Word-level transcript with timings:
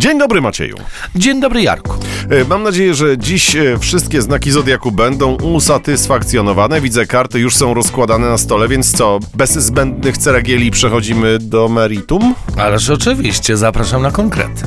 Dzień 0.00 0.18
dobry 0.18 0.40
Macieju. 0.40 0.76
Dzień 1.14 1.40
dobry, 1.40 1.62
Jarku. 1.62 1.92
E, 2.30 2.44
Mam 2.44 2.62
nadzieję, 2.62 2.94
że 2.94 3.18
dziś 3.18 3.56
e, 3.56 3.78
wszystkie 3.78 4.22
znaki 4.22 4.50
Zodiaku 4.50 4.92
będą 4.92 5.34
usatysfakcjonowane. 5.34 6.80
Widzę, 6.80 7.06
karty 7.06 7.38
już 7.40 7.56
są 7.56 7.74
rozkładane 7.74 8.28
na 8.28 8.38
stole, 8.38 8.68
więc 8.68 8.92
co, 8.96 9.18
bez 9.34 9.52
zbędnych 9.52 10.18
ceregieli 10.18 10.70
przechodzimy 10.70 11.38
do 11.38 11.68
meritum? 11.68 12.34
Ależ 12.58 12.90
oczywiście, 12.90 13.56
zapraszam 13.56 14.02
na 14.02 14.10
konkrety. 14.10 14.62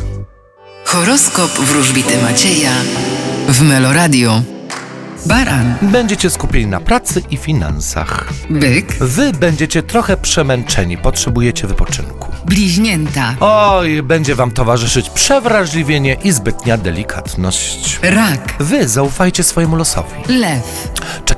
Horoskop 0.86 1.52
wróżbity 1.52 2.21
Macieja 2.21 2.71
w 3.50 3.61
Meloradio. 3.61 4.41
Baran, 5.25 5.75
Będziecie 5.81 6.29
skupieni 6.29 6.65
na 6.67 6.79
pracy 6.79 7.21
i 7.29 7.38
finansach. 7.38 8.29
byk, 8.49 8.93
Wy 8.99 9.31
będziecie 9.33 9.83
trochę 9.83 10.17
przemęczeni, 10.17 10.97
potrzebujecie 10.97 11.67
wypoczynku. 11.67 12.31
bliźnięta, 12.45 13.35
Oj, 13.39 14.03
będzie 14.03 14.35
wam 14.35 14.52
towarzyszyć 14.52 15.09
przewrażliwienie 15.09 16.17
i 16.23 16.31
zbytnia 16.31 16.77
delikatność. 16.77 17.99
rak, 18.03 18.53
Wy 18.59 18.88
zaufajcie 18.88 19.43
swojemu 19.43 19.76
losowi. 19.76 20.09
lew, 20.27 20.91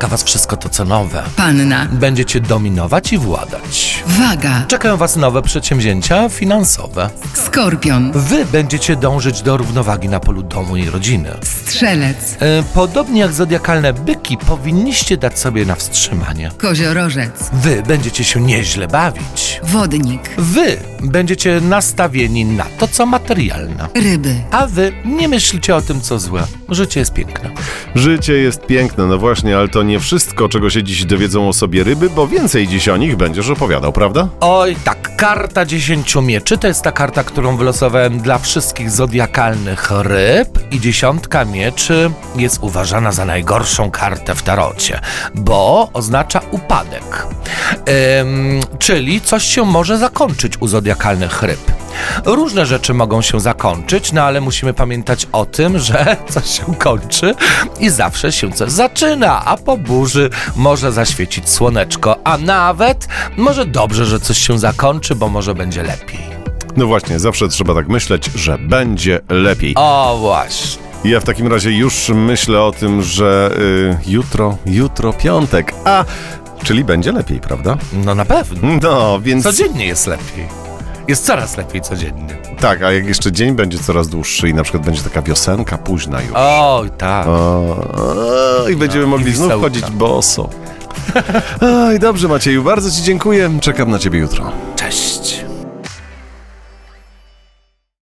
Czeka 0.03 0.11
was 0.11 0.23
wszystko 0.23 0.57
to, 0.57 0.69
co 0.69 0.85
nowe. 0.85 1.23
panna, 1.35 1.87
Będziecie 1.91 2.39
dominować 2.39 3.13
i 3.13 3.17
władać. 3.17 4.03
waga, 4.07 4.65
Czekają 4.67 4.97
was 4.97 5.15
nowe 5.15 5.41
przedsięwzięcia 5.41 6.29
finansowe. 6.29 7.09
skorpion, 7.33 8.11
Wy 8.15 8.45
będziecie 8.45 8.95
dążyć 8.95 9.41
do 9.41 9.57
równowagi 9.57 10.09
na 10.09 10.19
polu 10.19 10.43
domu 10.43 10.77
i 10.77 10.89
rodziny. 10.89 11.29
strzelec, 11.43 12.37
E, 12.39 12.63
Podobnie 12.73 13.21
jak 13.21 13.31
zodiakalne 13.33 13.93
byki, 13.93 14.37
powinniście 14.37 15.17
dać 15.17 15.39
sobie 15.39 15.65
na 15.65 15.75
wstrzymanie. 15.75 16.51
koziorożec, 16.57 17.49
Wy 17.53 17.83
będziecie 17.87 18.23
się 18.23 18.41
nieźle 18.41 18.87
bawić. 18.87 19.59
wodnik, 19.63 20.21
Wy 20.37 20.77
będziecie 21.01 21.61
nastawieni 21.61 22.45
na 22.45 22.65
to, 22.79 22.87
co 22.87 23.05
materialne. 23.05 23.87
ryby, 23.95 24.35
A 24.51 24.67
wy 24.67 24.91
nie 25.05 25.27
myślcie 25.27 25.75
o 25.75 25.81
tym, 25.81 26.01
co 26.01 26.19
złe. 26.19 26.43
Życie 26.69 26.99
jest 26.99 27.13
piękne. 27.13 27.49
Życie 27.95 28.33
jest 28.33 28.65
piękne, 28.65 29.05
no 29.05 29.17
właśnie, 29.17 29.57
ale 29.57 29.67
to 29.67 29.83
nie 29.83 29.92
wszystko, 29.99 30.49
czego 30.49 30.69
się 30.69 30.83
dziś 30.83 31.05
dowiedzą 31.05 31.49
o 31.49 31.53
sobie 31.53 31.83
ryby, 31.83 32.09
bo 32.09 32.27
więcej 32.27 32.67
dziś 32.67 32.89
o 32.89 32.97
nich 32.97 33.15
będziesz 33.15 33.49
opowiadał, 33.49 33.93
prawda? 33.93 34.27
Oj, 34.39 34.75
tak, 34.83 35.15
karta 35.15 35.65
dziesięciu 35.65 36.21
mieczy 36.21 36.57
to 36.57 36.67
jest 36.67 36.81
ta 36.81 36.91
karta, 36.91 37.23
którą 37.23 37.57
wylosowałem 37.57 38.19
dla 38.19 38.37
wszystkich 38.37 38.91
zodiakalnych 38.91 39.91
ryb 39.91 40.59
i 40.71 40.79
dziesiątka 40.79 41.45
mieczy 41.45 42.11
jest 42.35 42.57
uważana 42.61 43.11
za 43.11 43.25
najgorszą 43.25 43.91
kartę 43.91 44.35
w 44.35 44.43
tarocie, 44.43 44.99
bo 45.35 45.89
oznacza 45.93 46.41
upadek. 46.51 47.27
Ym, 48.19 48.59
czyli 48.79 49.21
coś 49.21 49.43
się 49.43 49.65
może 49.65 49.97
zakończyć 49.97 50.53
u 50.59 50.67
zodiakalnych 50.67 51.43
ryb. 51.43 51.82
Różne 52.25 52.65
rzeczy 52.65 52.93
mogą 52.93 53.21
się 53.21 53.39
zakończyć, 53.39 54.11
no 54.11 54.21
ale 54.23 54.41
musimy 54.41 54.73
pamiętać 54.73 55.27
o 55.31 55.45
tym, 55.45 55.79
że 55.79 56.17
coś 56.33 56.59
się 56.59 56.75
kończy 56.75 57.35
i 57.79 57.89
zawsze 57.89 58.31
się 58.31 58.51
coś 58.51 58.71
zaczyna, 58.71 59.45
a 59.45 59.57
po 59.57 59.77
burzy 59.77 60.29
może 60.55 60.91
zaświecić 60.91 61.49
słoneczko, 61.49 62.15
a 62.23 62.37
nawet 62.37 63.07
może 63.37 63.65
dobrze, 63.65 64.05
że 64.05 64.19
coś 64.19 64.37
się 64.37 64.59
zakończy, 64.59 65.15
bo 65.15 65.29
może 65.29 65.55
będzie 65.55 65.83
lepiej. 65.83 66.19
No 66.77 66.87
właśnie, 66.87 67.19
zawsze 67.19 67.47
trzeba 67.47 67.73
tak 67.73 67.87
myśleć, 67.87 68.29
że 68.35 68.57
będzie 68.57 69.19
lepiej. 69.29 69.73
O 69.75 70.17
właśnie. 70.19 70.83
Ja 71.03 71.19
w 71.19 71.23
takim 71.23 71.47
razie 71.47 71.71
już 71.71 72.09
myślę 72.15 72.61
o 72.61 72.71
tym, 72.71 73.01
że 73.01 73.51
y, 73.57 74.11
jutro, 74.11 74.57
jutro 74.65 75.13
piątek, 75.13 75.73
a 75.85 76.05
czyli 76.63 76.83
będzie 76.83 77.11
lepiej, 77.11 77.39
prawda? 77.39 77.77
No 77.93 78.15
na 78.15 78.25
pewno. 78.25 78.69
No, 78.81 79.19
więc 79.19 79.43
Codziennie 79.43 79.85
jest 79.85 80.07
lepiej. 80.07 80.62
Jest 81.07 81.25
coraz 81.25 81.57
lepiej 81.57 81.81
codziennie. 81.81 82.37
tak, 82.59 82.81
a 82.83 82.91
jak 82.91 83.05
jeszcze 83.07 83.31
dzień 83.31 83.55
będzie 83.55 83.79
coraz 83.79 84.07
dłuższy 84.07 84.49
i 84.49 84.53
na 84.53 84.63
przykład 84.63 84.83
będzie 84.85 85.01
taka 85.03 85.21
wiosenka 85.21 85.77
późna 85.77 86.21
już. 86.21 86.31
Oj, 86.35 86.89
tak. 86.97 87.27
O, 87.27 87.31
o, 87.33 88.69
I 88.69 88.75
będziemy 88.75 89.01
No, 89.05 89.07
i 89.07 89.11
mogli 89.11 89.31
znów 89.33 89.47
wisełka. 89.47 89.63
chodzić 89.65 89.91
boso. 89.91 90.49
Oj, 91.61 91.99
dobrze 91.99 92.27
Macieju, 92.27 92.63
bardzo 92.63 92.91
Ci 92.91 93.03
dziękuję. 93.03 93.49
Czekam 93.61 93.91
na 93.91 93.99
Ciebie 93.99 94.19
jutro. 94.19 94.51